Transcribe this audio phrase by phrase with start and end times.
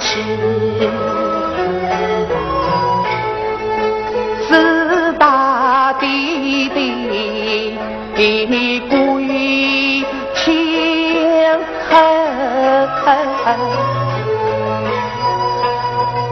[0.00, 0.16] 起，
[4.48, 7.78] 四大弟弟
[8.88, 11.58] 归天
[11.90, 11.96] 后，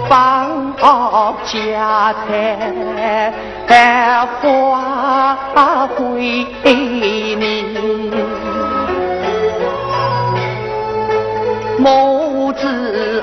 [0.08, 0.72] 放
[1.44, 3.32] 家财
[4.40, 4.46] 花
[5.96, 6.46] 归
[7.36, 7.38] 你。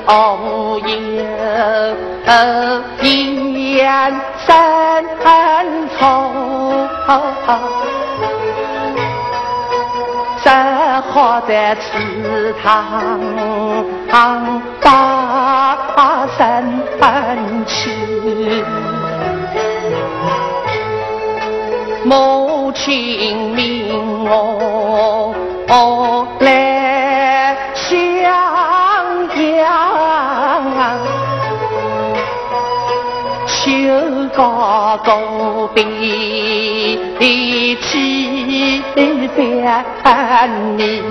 [0.06, 0.86] 子偶有
[2.92, 4.14] 言
[4.46, 5.04] 三
[5.98, 5.98] 重，
[10.42, 10.48] 只
[11.10, 13.20] 好在祠堂
[14.80, 16.80] 把身
[17.66, 17.90] 去。
[22.04, 25.34] 母亲命我
[26.38, 26.75] 来。
[34.36, 35.80] 高高的
[37.80, 39.84] 起边
[40.76, 41.02] 你，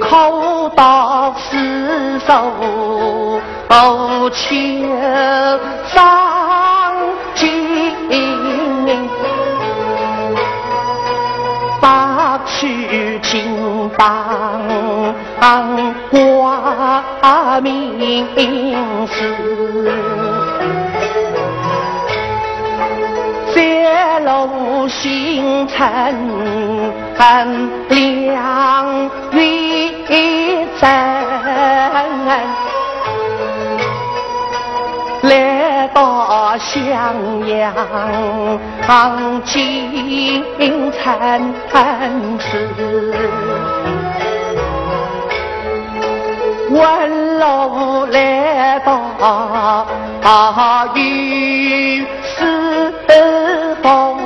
[0.00, 2.32] 口到四手
[3.68, 4.30] 求
[5.86, 6.94] 上
[7.34, 7.50] 进，
[11.78, 14.67] 把去金榜
[15.40, 18.26] 当挂名
[19.06, 19.92] 时，
[23.54, 26.16] 泄露星辰
[27.88, 30.90] 亮月真，
[35.22, 36.92] 来到襄
[37.46, 37.72] 阳
[39.44, 40.52] 进
[40.92, 43.77] 城池。
[46.70, 49.86] 问路来到
[50.94, 52.92] 雨丝
[53.82, 54.18] 风，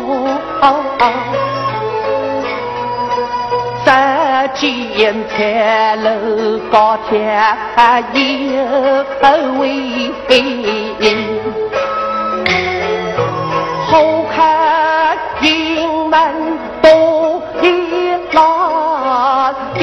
[4.55, 4.67] 只
[4.97, 6.11] 见彩楼
[6.71, 7.43] 高天
[8.13, 8.21] 有
[9.59, 9.65] 位，
[13.89, 13.93] 后
[14.35, 14.37] 看
[15.43, 16.42] 营门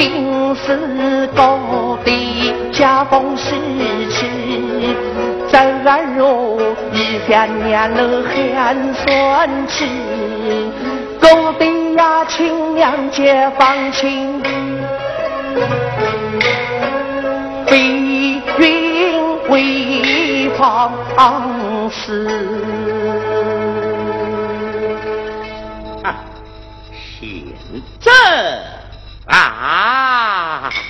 [0.00, 2.10] 定是高的。
[2.72, 3.52] 家风时
[4.08, 4.24] 期，
[5.52, 6.58] 正如
[6.94, 8.22] 一三年了
[8.54, 9.84] 寒酸气，
[11.20, 11.28] 狗
[11.58, 11.66] 的
[11.96, 14.42] 呀亲娘解放亲，
[17.66, 20.90] 飞云为放
[21.90, 22.26] 肆。
[26.02, 26.24] 啊，
[27.20, 27.44] 现
[28.00, 28.10] 在
[29.30, 30.89] 啊。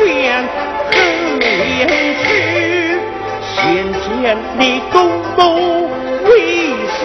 [0.00, 0.48] 劝
[0.92, 1.86] 恩联
[2.24, 2.98] 去
[3.54, 5.90] 先见你公公
[6.24, 6.30] 为
[6.88, 7.04] 死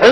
[0.00, 0.04] 而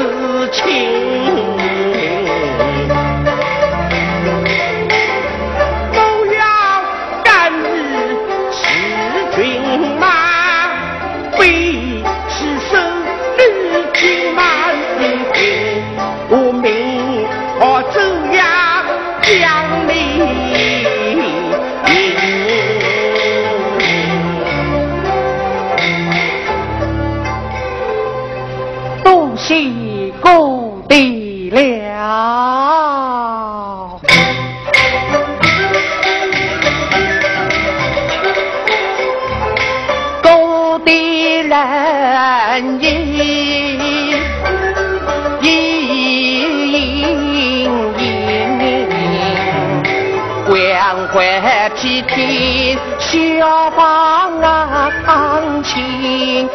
[52.04, 56.48] 怀披天小房亲。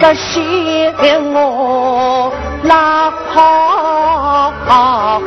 [0.00, 0.92] 这些
[1.32, 2.32] 我
[2.62, 4.50] 哪怕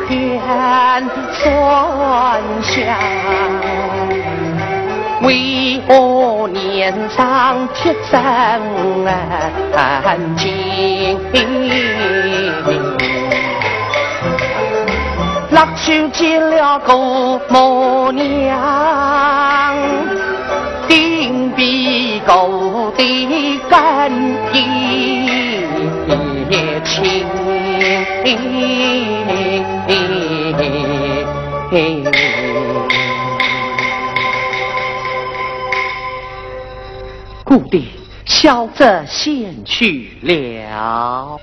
[0.04, 2.94] 很酸香，
[5.22, 8.20] 为何年上铁证
[10.36, 11.18] 金？
[15.86, 19.76] 落手见了个母娘，
[20.88, 24.34] 定比狗的更
[26.50, 27.24] 也亲。
[37.44, 37.88] 故地
[38.24, 41.38] 小则先去了。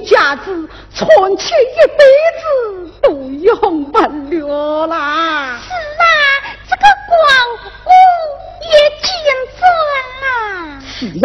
[0.00, 2.04] 家子存钱一辈
[2.40, 2.42] 子
[3.02, 5.58] 都用不了啦。
[5.62, 6.04] 是啊，
[6.68, 6.82] 这个
[8.70, 9.08] 也见
[9.58, 9.60] 准
[10.20, 10.24] 了。
[10.84, 11.24] 是呀，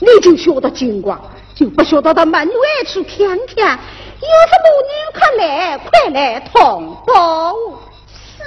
[0.00, 1.20] 你就晓得金光，
[1.54, 3.16] 就不晓得到门外去看
[3.54, 3.78] 看，
[4.20, 7.54] 有什么人快来，快来通报。
[8.16, 8.42] 是。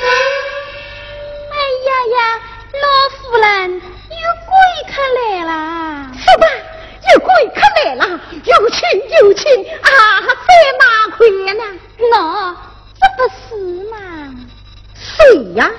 [0.00, 0.04] 哎
[1.86, 2.18] 呀呀，
[2.72, 2.84] 老
[3.16, 3.82] 夫人，
[4.98, 6.10] 有贵客来了！
[6.14, 6.46] 是吧？
[7.14, 8.02] 有贵客来了，
[8.44, 8.78] 有请
[9.20, 9.46] 有请
[9.80, 9.86] 啊！
[10.46, 10.84] 在哪
[11.16, 11.18] 块
[11.54, 11.62] 呢？
[11.98, 12.12] 喏，
[12.98, 13.38] 这不是
[13.90, 13.94] 嘛？
[14.96, 15.70] 谁呀？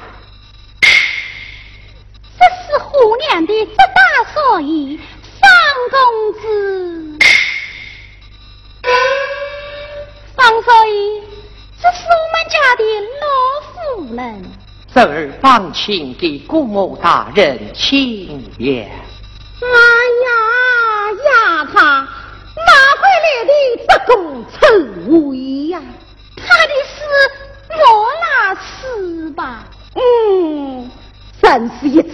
[2.39, 4.97] 这是虎娘的这大少爷
[5.41, 5.43] 方
[5.91, 5.99] 公
[6.39, 7.19] 子。
[10.37, 11.21] 方少爷，
[11.81, 12.81] 这是我们家的
[13.19, 13.25] 老
[13.73, 13.75] 夫
[14.15, 14.19] 人。
[14.91, 18.89] 侄儿放请给姑母大人请言。
[19.61, 19.67] 哎
[20.25, 20.31] 呀，
[21.25, 24.09] 丫头，哪回来的这个
[24.51, 24.57] 臭
[25.11, 25.79] 味呀？
[26.35, 26.95] 他的是
[27.69, 27.77] 莫
[28.19, 29.63] 那事吧？
[29.93, 30.89] 嗯，
[31.41, 32.11] 真是一只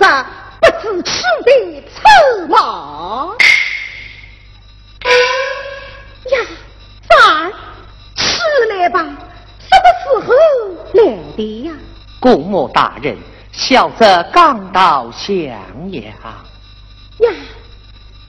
[0.62, 1.50] 不知耻的
[1.94, 3.36] 臭毛。
[6.32, 6.38] 呀，
[7.08, 7.54] 三儿，
[8.16, 8.22] 吃
[8.70, 9.00] 来吧，
[9.60, 10.30] 什么时候
[10.94, 11.00] 来
[11.38, 11.72] 的呀？
[12.26, 13.16] 姑母大人，
[13.52, 14.04] 小子
[14.34, 15.38] 刚到襄
[15.92, 16.04] 阳。
[17.20, 17.30] 呀，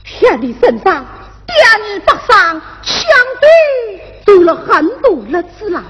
[0.05, 1.03] 天的身上，
[1.47, 3.09] 爹你北上，相
[3.41, 5.83] 对走了很多日子了。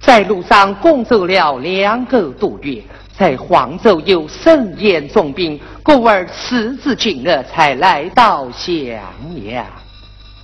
[0.00, 2.82] 在路上共走了两个多月，
[3.16, 9.64] 在黄州又盛宴重病，故而时至今日才来到襄阳。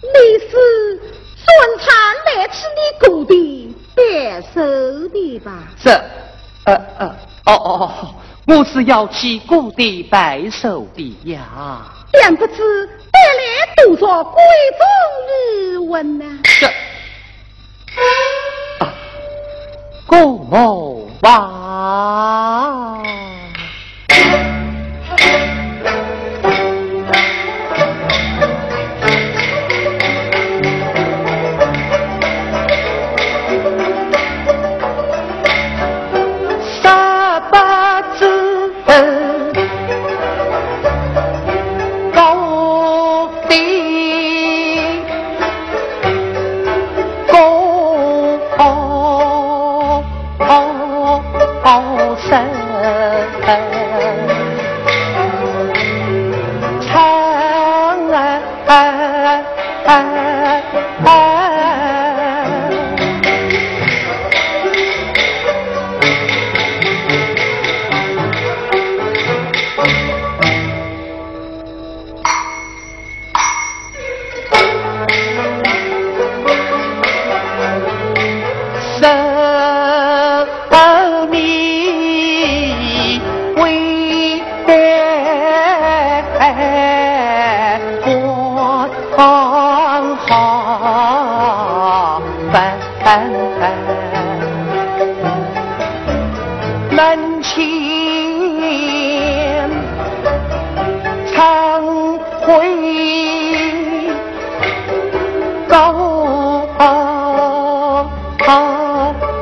[0.00, 1.00] 你是
[1.34, 5.64] 孙参来吃你姑的白寿的吧？
[5.82, 6.00] 是。
[6.68, 7.06] 呃呃，
[7.46, 8.14] 哦哦哦，
[8.46, 11.86] 我是要去故地拜寿的呀。
[12.22, 14.42] 但不知带来多少贵
[14.78, 14.84] 重
[15.72, 16.24] 礼物呢？
[16.60, 16.66] 这
[18.84, 18.92] 啊，
[20.06, 21.08] 顾某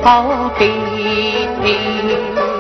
[0.07, 0.69] 好弟
[1.65, 2.56] 弟。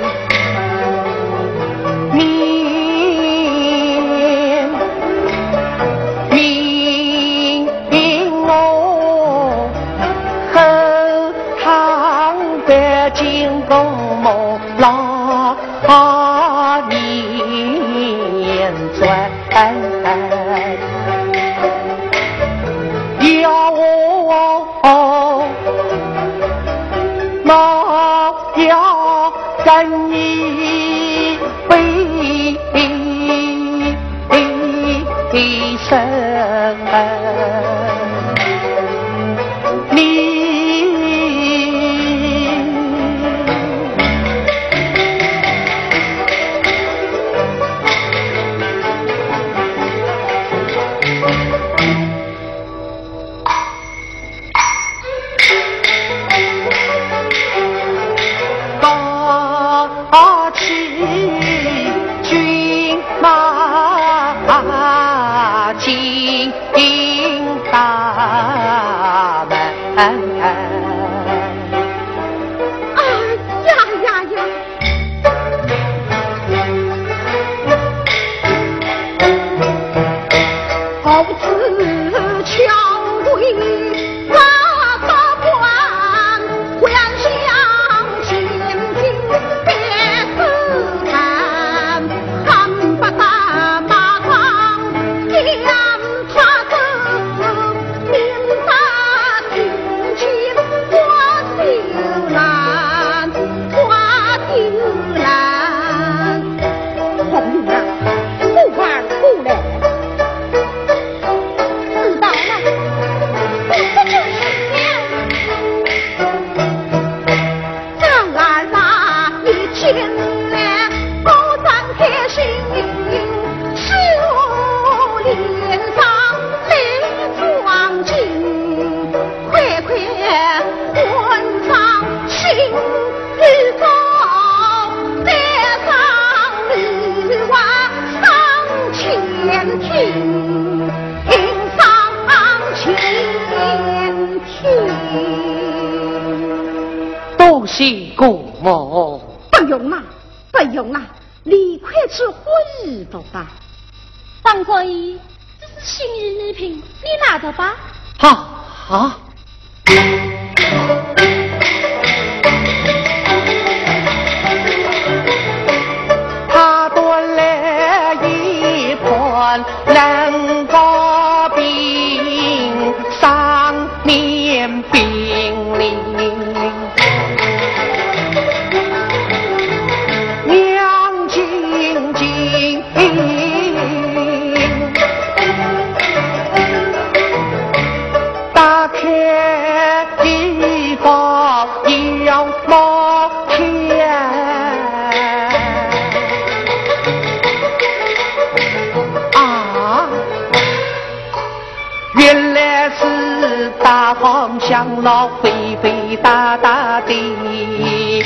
[204.06, 208.22] 大方向老肥肥大大的女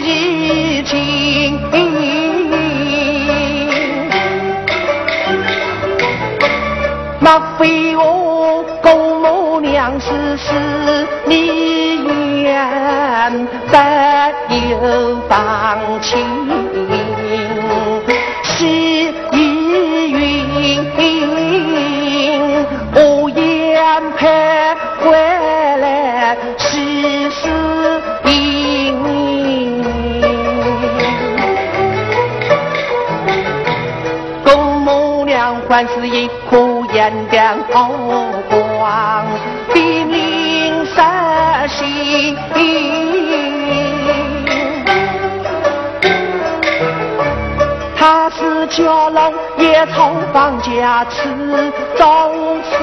[0.00, 1.60] 衣襟。
[7.20, 13.46] 那非我公母娘是是你言
[14.48, 16.18] 不由放情，
[35.74, 36.56] 母娘还是一颗
[36.92, 37.90] 眼亮好
[38.48, 39.26] 光
[39.74, 41.02] 的明色
[41.66, 42.36] 心。
[47.96, 51.18] 他是蛟龙也从房家吃
[51.96, 52.78] 中孙，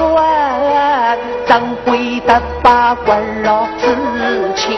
[1.46, 3.86] 怎会得把官落知
[4.54, 4.76] 情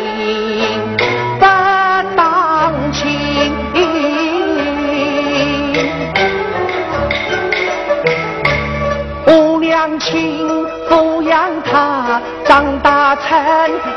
[10.04, 10.46] 亲
[10.86, 13.40] 抚养他长大成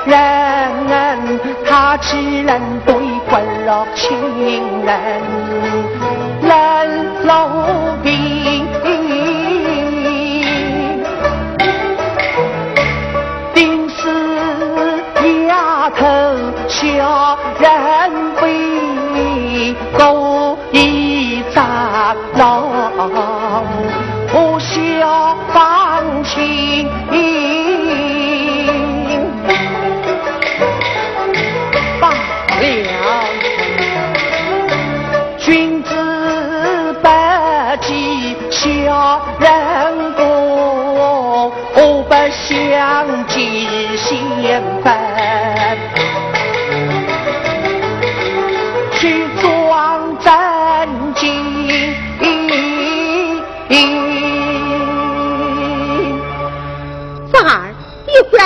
[0.05, 2.95] 人，他岂能对
[3.29, 4.17] 骨肉亲
[4.85, 5.21] 人
[6.43, 6.49] 冷
[7.25, 7.27] 落
[8.01, 8.65] 病？
[13.53, 13.99] 定是
[15.47, 16.05] 丫头
[16.69, 17.69] 小人
[18.37, 22.63] 非，故意杂浪。
[24.31, 25.35] 不孝
[26.37, 27.06] 情，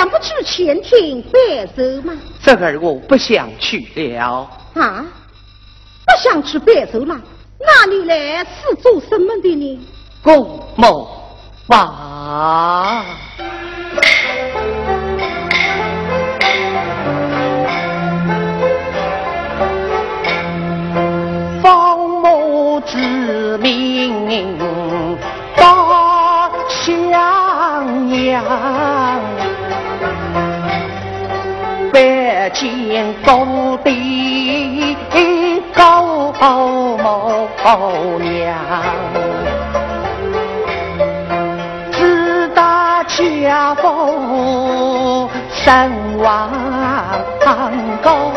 [0.02, 2.12] 你还不去前厅拜寿吗？
[2.42, 4.50] 这儿我不想去了。
[4.74, 5.04] 啊，
[6.04, 7.20] 不想去拜寿了？
[7.60, 9.80] 那你来是做什么的呢？
[10.20, 11.08] 公某
[11.68, 13.04] 吧。
[32.52, 34.96] 见高帝
[35.74, 36.32] 高
[36.98, 37.48] 某
[38.20, 38.56] 娘。
[41.92, 46.50] 自打家父身亡
[48.02, 48.32] 高。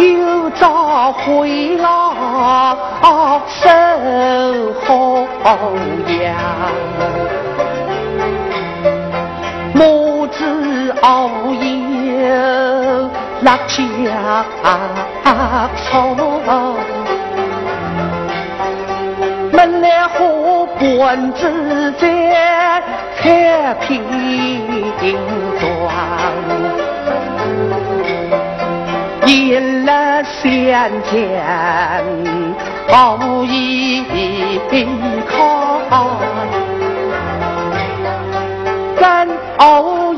[0.00, 3.68] 又遭回老守
[4.86, 5.26] 后
[6.22, 7.27] 阳，
[11.02, 11.30] 熬
[11.60, 12.28] 夜
[13.42, 14.44] 落家
[15.90, 16.16] 愁，
[19.52, 20.16] 门来花
[20.78, 22.82] 本自在
[23.20, 24.02] 彩屏
[25.60, 25.62] 装。
[29.26, 31.12] 引了相见
[33.18, 34.02] 无依
[35.28, 35.36] 靠，
[38.96, 40.14] 跟欧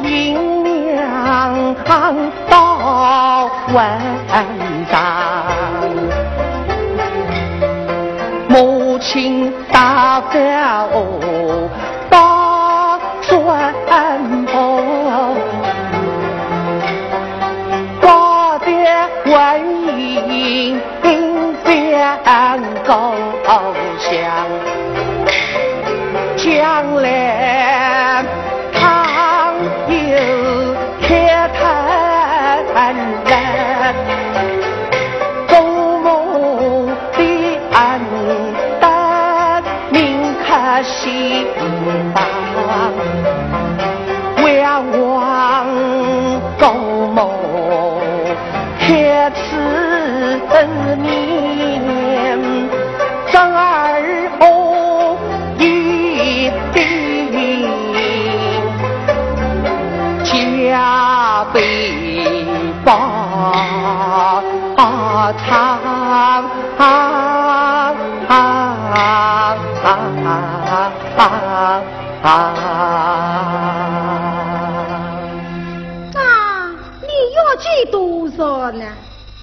[2.49, 4.01] 到晚
[4.90, 5.01] 上
[8.49, 11.39] 母亲打发我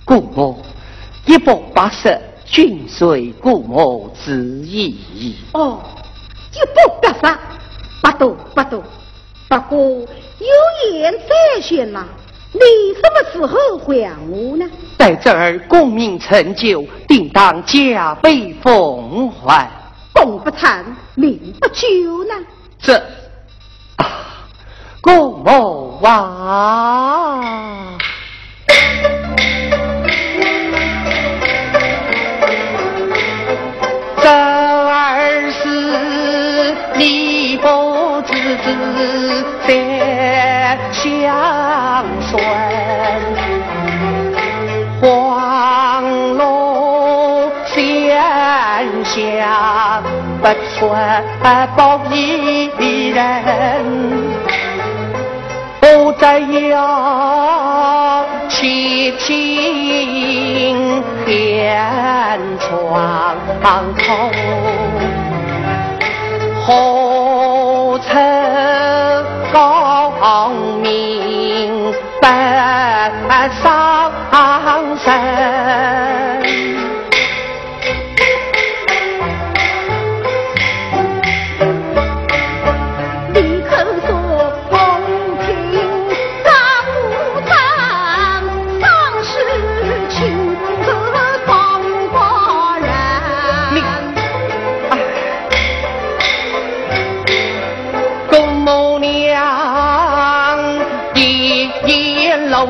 [0.08, 0.58] 故我
[1.26, 4.96] 一百八十，均随故我之意。
[5.52, 5.82] 哦，
[6.54, 7.38] 一百八十，
[8.02, 8.82] 不多不多。
[9.50, 10.08] 不过有
[10.94, 12.06] 言在先呐，
[12.54, 12.62] 你
[12.94, 14.66] 什么时候还我呢？
[14.98, 19.70] 在这儿功名成就，定当加倍奉还。
[20.14, 22.34] 功不成，名不就呢？
[22.80, 22.98] 这
[23.98, 24.08] 啊，
[25.02, 27.42] 故母啊！
[42.38, 42.44] 相顺，
[45.02, 46.04] 黄
[46.38, 48.18] 龙仙
[49.04, 50.02] 下
[50.42, 50.48] 不
[50.80, 50.80] 传
[51.76, 52.70] 报一
[53.10, 53.22] 人，
[55.80, 63.36] 不再要七情天窗
[63.98, 64.32] 头，
[66.66, 68.16] 何曾
[69.54, 70.50] 高
[70.82, 71.47] 明
[73.30, 74.12] 本上
[74.98, 76.87] 身？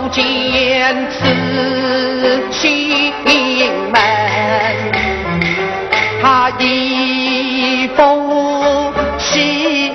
[0.10, 1.20] 见此
[2.52, 3.14] 心
[3.92, 4.00] 门，
[6.22, 9.92] 他一封细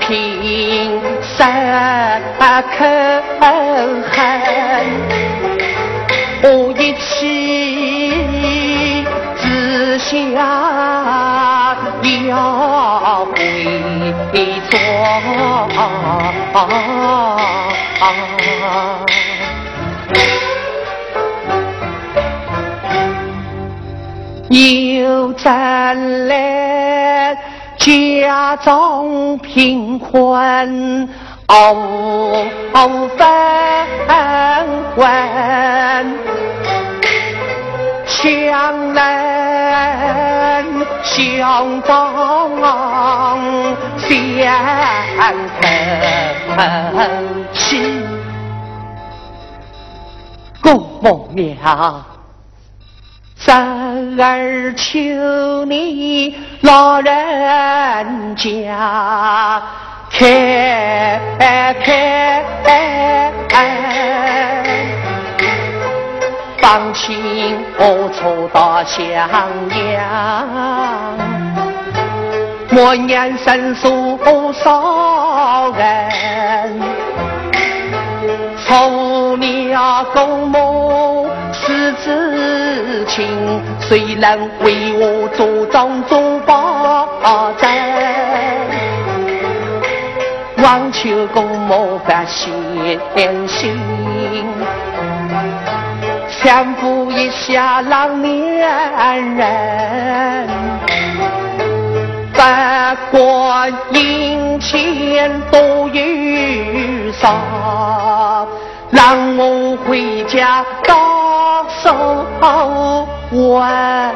[0.00, 2.20] 品三
[2.62, 3.22] 肯
[4.02, 4.12] 恨，
[6.42, 8.24] 我一气
[9.40, 11.65] 之下
[12.28, 13.36] 要回
[14.70, 14.76] 转。
[24.48, 27.36] 又再来
[27.78, 31.08] 家中贫困，
[31.48, 32.46] 哦
[33.16, 33.26] 分
[34.96, 35.06] 文，
[38.18, 39.04] 强人
[41.02, 42.58] 相当
[43.98, 48.02] 相疼惜，
[50.62, 52.02] 公母娘。
[53.36, 59.62] 三儿求你老人家
[60.10, 61.20] 开
[61.84, 62.42] 开，
[66.60, 69.06] 放心我出到襄
[69.92, 71.16] 阳，
[72.70, 74.18] 莫念生疏
[74.52, 76.80] 少人，
[78.66, 87.70] 从你啊公母是知情，谁能为我做庄做保证？
[90.62, 92.52] 望求公母发现
[93.46, 93.78] 心，
[96.46, 98.56] 搀扶一下老年
[99.34, 100.48] 人，
[102.32, 102.38] 不
[103.10, 108.46] 管银钱多与少。
[108.92, 112.24] 让我回家到手
[113.32, 114.14] 完。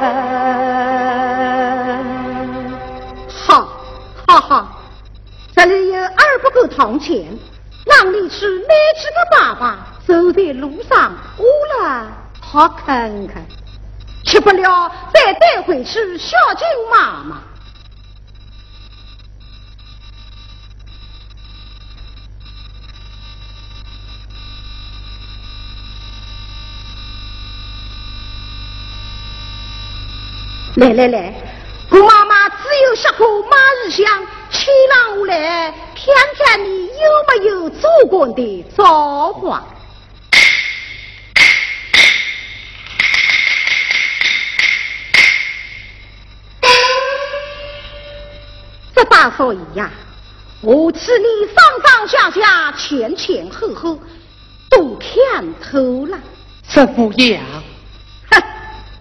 [3.28, 3.66] 好，
[4.28, 4.68] 哈哈，
[5.56, 7.26] 这里有二不够铜钱，
[7.84, 9.74] 让你去买几个粑粑，
[10.10, 12.08] 走在路上饿了
[12.40, 13.46] 好啃啃，
[14.24, 17.40] 吃不了再带回去孝敬妈妈。
[30.74, 31.32] 来来来，
[31.88, 32.56] 姑妈妈只
[32.88, 36.04] 有下过马日香，请让我来看
[36.36, 36.92] 看你有
[37.28, 39.64] 没有做官的造化。
[49.00, 49.90] 这大少爷呀，
[50.60, 53.98] 我替你上上下下、前前后后
[54.68, 56.18] 都看透了。
[56.68, 57.42] 怎么样。
[58.30, 58.42] 哼，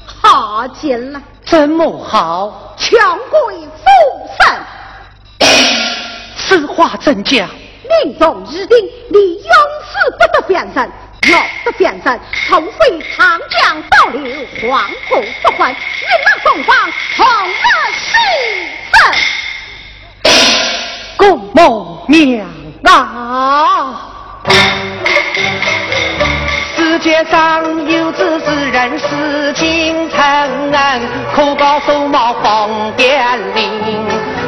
[0.06, 1.22] 好极了。
[1.44, 2.78] 怎么好？
[2.78, 5.50] 强贵复生。
[6.38, 7.50] 此话怎讲？
[8.06, 8.78] 命中已定，
[9.10, 10.90] 你永世不得变身。
[11.30, 15.78] 要得变身，除非长江倒流，黄河不还，云
[16.24, 17.52] 南凤凰同日
[18.00, 18.08] 死
[18.94, 19.20] 生。
[21.20, 22.48] 公母娘
[22.86, 24.08] 啊！
[26.78, 30.18] 世界上有知之人，事情成，
[31.36, 33.70] 可告诉冒风点令，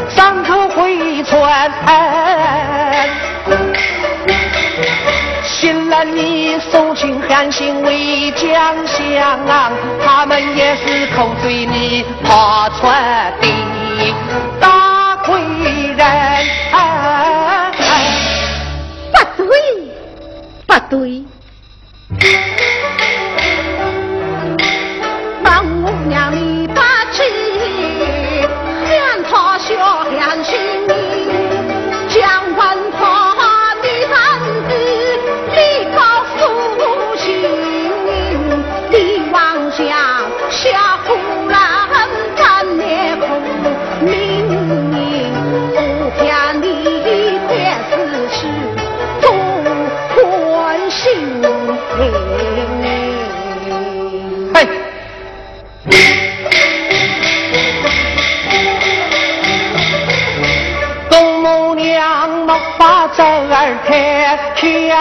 [0.07, 1.69] 伤口回传。
[5.43, 9.37] 新人你送亲寒心为将相，
[10.05, 12.91] 他们也是口嘴里跑出的
[15.21, 16.01] 大贵人。
[19.13, 19.47] 不对，
[20.65, 21.23] 不对，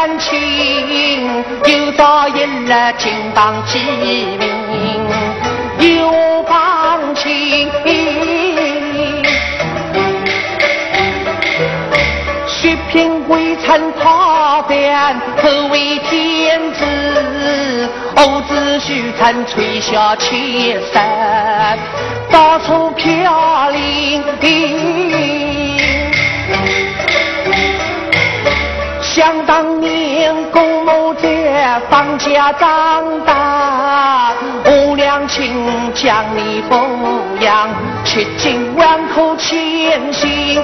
[0.01, 3.79] 天晴，又遭应了金榜题
[5.79, 7.71] 名，又放晴。
[12.47, 17.91] 血品未曾他变，可为天子。
[18.17, 21.79] 儿子须曾垂下千山，
[22.31, 24.25] 到处飘零。
[32.21, 34.33] 家长大，
[34.65, 35.51] 我娘亲
[35.95, 36.79] 将你抚
[37.41, 37.71] 养，
[38.05, 40.63] 吃尽万苦千辛。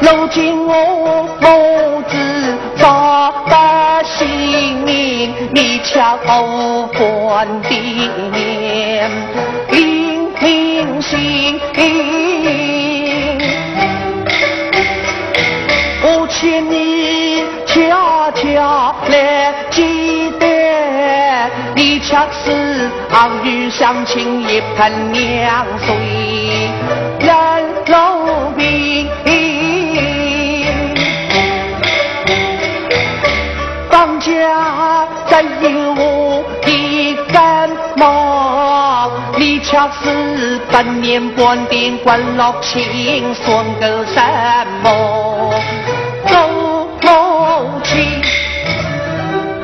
[0.00, 9.10] 如今我母子早得性命，你瞧后官的脸，
[9.70, 11.60] 领平心。
[18.26, 25.94] 悄悄来记得，你恰是昂与乡亲一盆凉水，
[27.20, 27.36] 人
[27.86, 29.08] 路平。
[33.88, 44.20] 当家再有我的感冒，你恰是本年半点关落清，算个什
[44.82, 45.54] 么？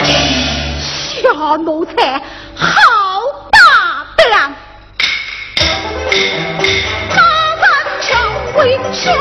[0.04, 2.20] 小奴才
[2.54, 2.68] 好
[3.50, 3.58] 大
[4.30, 4.54] 胆，
[7.10, 7.16] 他
[7.60, 8.10] 敢成
[8.58, 9.12] 为小。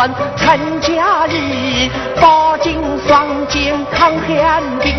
[0.00, 4.94] 穿参加日，把金双肩抗寒冰。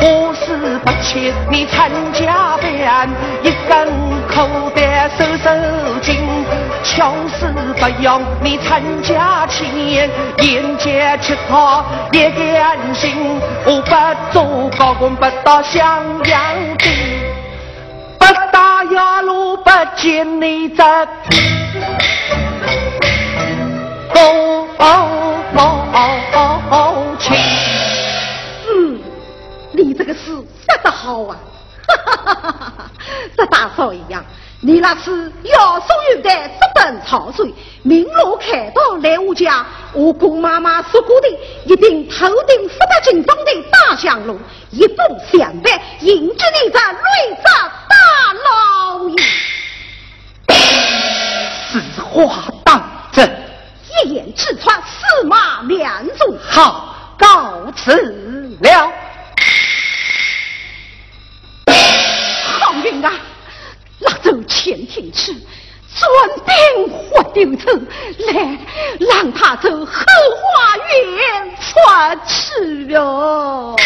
[0.00, 3.10] 我是不缺你参加班，
[3.42, 3.86] 一根
[4.26, 5.50] 口袋收收
[6.00, 6.16] 紧。
[6.82, 7.46] 穷死
[7.78, 13.38] 不用你参加钱，沿街乞讨也甘心。
[13.66, 16.40] 我不做高官，不到襄阳
[16.78, 16.88] 的。
[18.50, 20.70] 大雅路不见你
[24.14, 24.20] 高
[26.70, 27.34] 傲情
[28.68, 29.00] 嗯，
[29.72, 30.20] 你这个诗
[30.60, 31.36] 写得好啊！
[31.88, 32.90] 哈哈哈哈哈！
[33.36, 34.24] 这大嫂一样，
[34.60, 37.46] 你那是腰松玉带，直奔潮水；
[37.82, 39.66] 明如开刀来我家。
[39.92, 41.28] 我姑妈妈说过的，
[41.66, 44.38] 一定头顶十八斤重的大象炉，
[44.70, 44.96] 一步
[45.30, 47.44] 相伴迎着你这瑞泽
[47.88, 49.16] 大老爷。
[51.94, 52.51] 此话。
[55.68, 56.38] 两足。
[56.42, 58.92] 好，告辞了。
[62.44, 63.12] 好运啊！
[64.00, 65.32] 拉走前厅去，
[65.94, 66.10] 转
[66.44, 67.72] 兵活丢车，
[68.32, 68.58] 来
[68.98, 71.68] 让他走后花园出
[72.26, 73.76] 去了。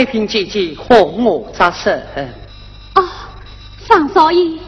[0.00, 1.90] 太平姐姐和我扎手。
[2.94, 3.04] 哦，
[3.86, 4.58] 方少爷，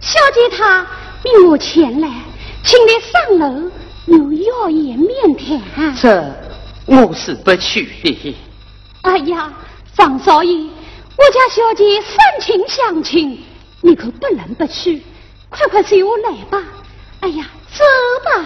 [0.00, 0.84] 小姐她
[1.22, 2.08] 命我前来，
[2.64, 3.70] 请你上楼
[4.06, 5.94] 有要言面谈。
[5.94, 6.34] 这
[6.86, 8.36] 我是不去的。
[9.02, 9.52] 哎呀，
[9.94, 13.40] 方少爷，我家小姐深情相亲，
[13.82, 15.04] 你可不能不去。
[15.50, 16.60] 快快随我来吧。
[17.20, 17.84] 哎呀，走
[18.24, 18.44] 吧。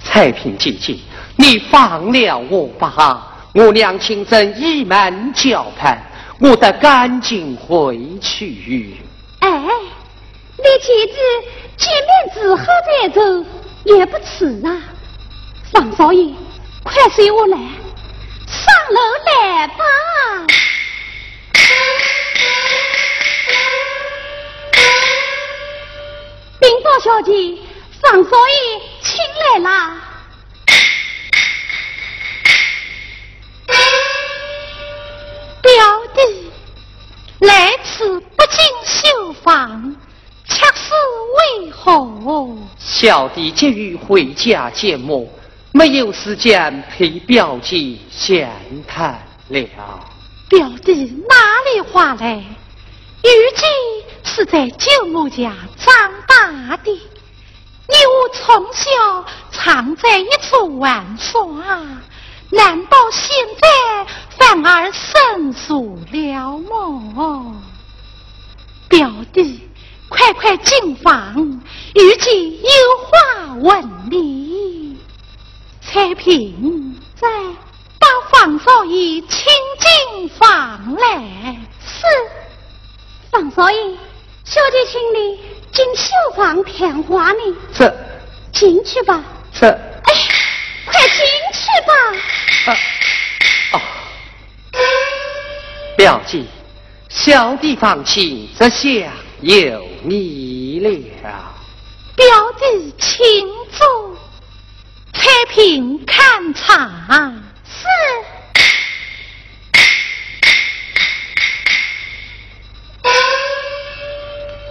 [0.00, 0.98] 太平姐姐，
[1.36, 3.35] 你放了我吧。
[3.56, 5.98] 我娘亲正倚门叫盼，
[6.38, 8.98] 我得赶紧回去。
[9.40, 9.48] 哎，
[10.58, 11.16] 你妻子
[11.78, 13.20] 见面之后再走
[13.84, 14.76] 也不迟啊。
[15.72, 16.34] 方少爷，
[16.82, 19.84] 快随我来，上楼来吧。
[26.60, 27.32] 禀报小姐，
[28.02, 29.16] 方少爷请
[29.54, 30.02] 来啦。
[35.66, 35.74] 表
[36.14, 36.50] 弟，
[37.40, 39.96] 来此不进绣房，
[40.48, 40.94] 恰是
[41.58, 42.56] 为何？
[42.78, 45.28] 小弟急于回家见母，
[45.72, 48.48] 没有时间陪表姐闲
[48.86, 49.66] 谈了。
[50.48, 51.34] 表弟哪
[51.72, 52.36] 里话来？
[52.36, 53.64] 玉姬
[54.22, 55.52] 是在舅母家
[55.84, 61.44] 长大的，你我从小常在一处玩耍。
[62.50, 64.06] 难道现在
[64.38, 67.56] 反而生疏了么？
[68.88, 69.68] 表弟，
[70.08, 71.34] 快快进房，
[71.94, 72.68] 玉姐有
[73.04, 74.96] 话问你。
[75.80, 77.28] 彩萍在，
[77.98, 79.28] 把方少爷请
[79.78, 81.56] 进房来。
[81.80, 82.06] 是，
[83.30, 83.76] 方少爷，
[84.44, 85.40] 小姐请你
[85.72, 87.38] 进绣房谈话呢。
[87.72, 87.92] 是，
[88.52, 89.22] 进去吧。
[89.52, 89.95] 这，哎，快进去
[91.86, 91.92] 吧。
[93.72, 93.80] 啊！
[95.96, 96.44] 表姐，
[97.08, 99.10] 小弟放心，这下
[99.40, 100.90] 有你了。
[102.14, 102.26] 表
[102.58, 104.16] 弟，请坐。
[105.12, 107.32] 彩屏看茶。
[107.64, 107.86] 是。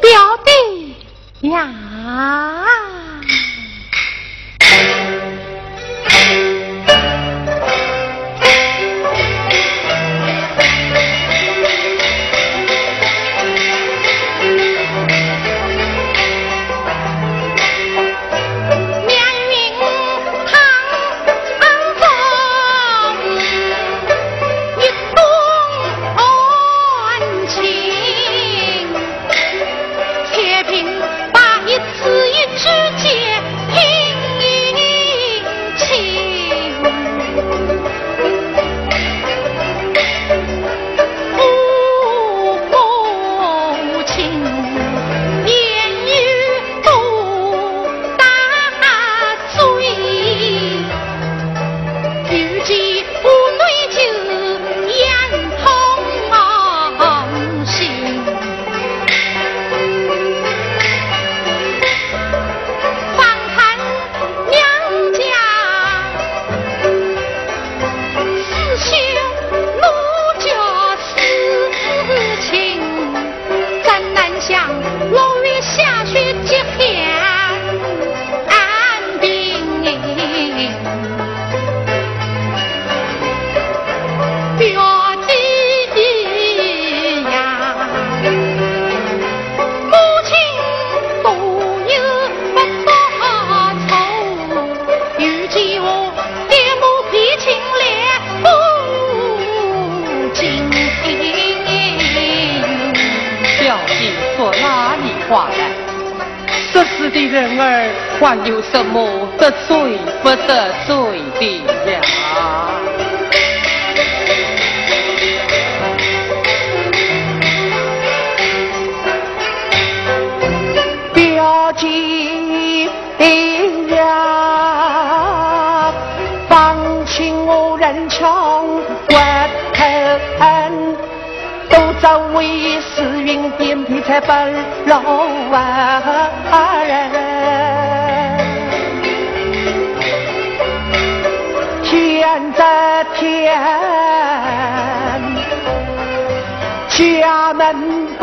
[0.02, 0.96] 表弟
[1.50, 2.75] 呀。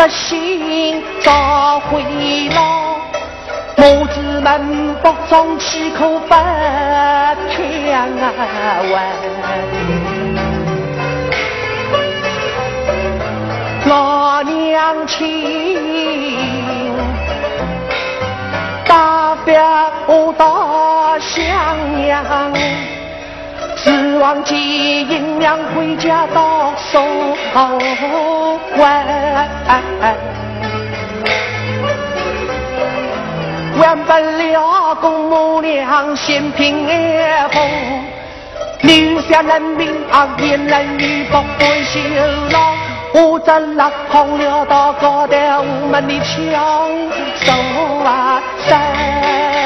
[0.03, 2.03] 不幸早回
[2.53, 2.97] 老，
[3.77, 6.35] 母子们不中气口不
[7.49, 8.11] 天
[8.91, 9.01] 问。
[13.87, 15.79] 老娘亲，
[18.85, 19.63] 大表
[20.09, 21.47] 我到襄
[22.09, 22.92] 阳。
[23.85, 24.57] 指望金
[25.11, 27.03] 银两回家到手
[27.53, 27.79] 还，
[33.79, 37.59] 完不了公母娘嫌贫爱富，
[38.83, 41.99] 留下人民啊言人语不会修
[42.53, 42.75] 老，
[43.15, 46.31] 我这拉空了到高头我们的枪
[47.41, 47.53] 手
[48.05, 49.62] 啊山。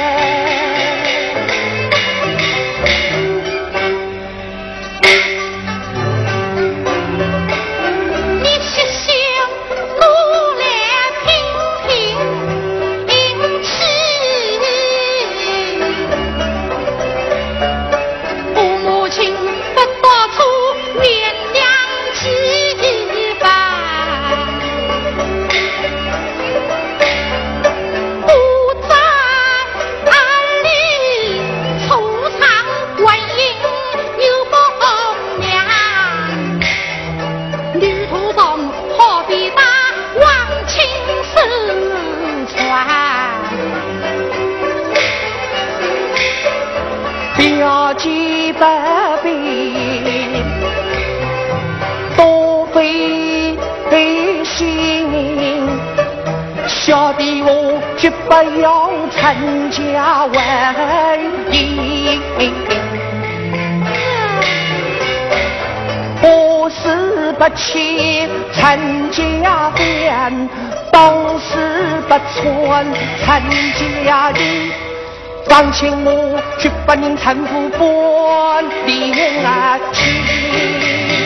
[48.56, 49.28] 几百遍，
[52.16, 53.36] 多费
[54.44, 55.68] 心，
[56.66, 59.36] 小弟我绝不要参
[59.70, 60.32] 加婚
[61.50, 62.18] 姻。
[66.22, 68.78] 我是不去参
[69.10, 70.48] 加婚，
[70.90, 72.86] 当时不穿
[73.22, 73.42] 参
[74.04, 74.72] 加礼。
[75.48, 81.16] 放请我去把您搀扶半边啊去。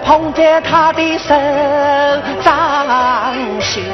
[0.00, 1.34] 捧着他的手
[2.42, 2.50] 掌
[3.60, 3.84] 心，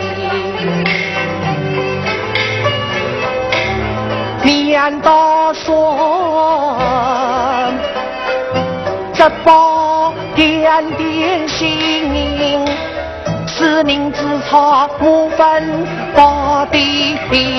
[4.72, 6.76] 难道说
[9.12, 12.64] 这包点点心，
[13.46, 17.54] 是明知草无分包的饼。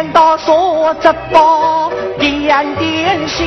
[0.00, 1.92] 难道说这包。
[2.18, 3.46] 点点心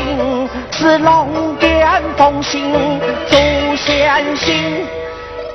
[0.71, 2.71] 是龙点凤心
[3.27, 3.39] 做
[3.75, 4.85] 先心，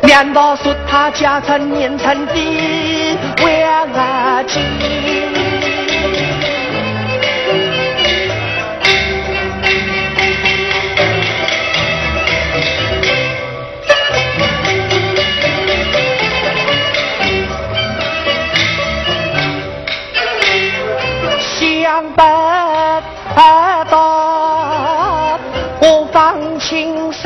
[0.02, 5.57] 难道说他家成年成的万金？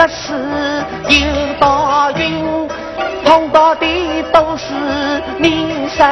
[0.08, 0.34] 是
[1.08, 1.18] 有
[1.58, 2.68] 大运，
[3.24, 3.86] 碰到的
[4.32, 4.72] 都是
[5.38, 6.06] 名声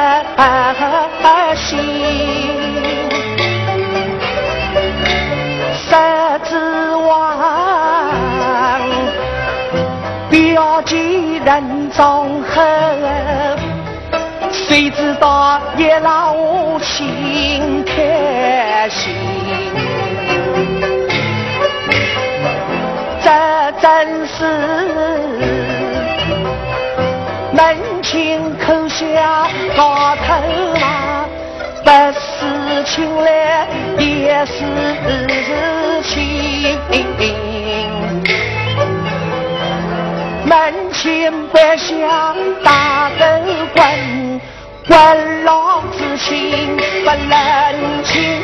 [1.55, 1.79] 心。
[5.73, 5.95] 十
[6.43, 6.55] 指
[6.95, 8.81] 王，
[10.29, 12.61] 表记人中厚，
[14.71, 19.13] 谁知道也让我心开心。
[23.21, 23.29] 这
[23.81, 24.45] 真是，
[27.51, 29.45] 门前口下
[29.75, 30.35] 高头
[30.79, 31.25] 马，
[31.83, 33.67] 不是情来
[33.99, 34.55] 也是
[36.01, 36.79] 情。
[40.45, 43.25] 门前百下大狗
[43.73, 44.39] 棍，
[44.87, 48.41] 滚浪之心不冷清。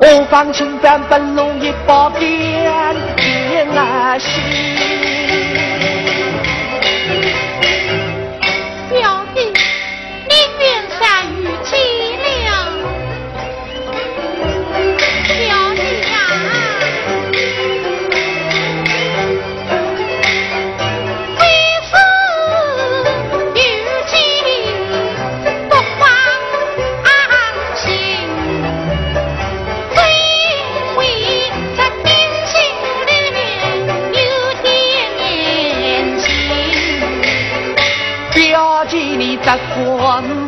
[0.00, 4.97] 我方青山不容易报边边啊心。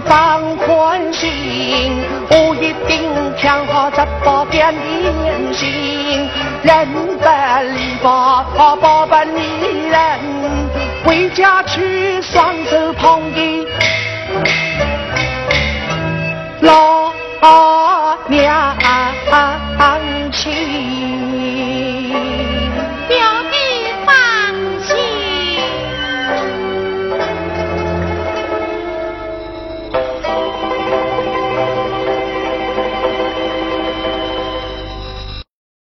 [0.06, 1.28] 放宽心，
[2.30, 3.04] 我一定
[3.36, 6.26] 强好这八变的心。
[6.62, 6.88] 人
[7.18, 7.24] 不
[7.74, 8.74] 离家，家
[9.06, 10.18] 不离人，
[11.04, 13.66] 回家去，双手捧给
[16.62, 17.12] 老
[18.28, 18.74] 娘
[20.32, 20.69] 亲。